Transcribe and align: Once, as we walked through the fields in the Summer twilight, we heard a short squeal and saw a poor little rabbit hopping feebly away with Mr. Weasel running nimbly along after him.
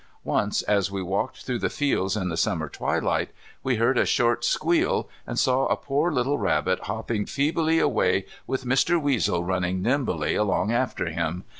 Once, 0.23 0.63
as 0.63 0.89
we 0.89 0.99
walked 0.99 1.45
through 1.45 1.59
the 1.59 1.69
fields 1.69 2.17
in 2.17 2.29
the 2.29 2.35
Summer 2.35 2.67
twilight, 2.67 3.29
we 3.61 3.75
heard 3.75 3.99
a 3.99 4.03
short 4.07 4.43
squeal 4.43 5.07
and 5.27 5.37
saw 5.37 5.67
a 5.67 5.77
poor 5.77 6.11
little 6.11 6.39
rabbit 6.39 6.79
hopping 6.85 7.23
feebly 7.23 7.77
away 7.77 8.25
with 8.47 8.65
Mr. 8.65 8.99
Weasel 8.99 9.43
running 9.43 9.83
nimbly 9.83 10.33
along 10.33 10.71
after 10.71 11.05
him. 11.11 11.43